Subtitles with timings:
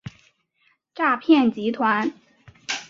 [0.95, 2.11] 诈骗集团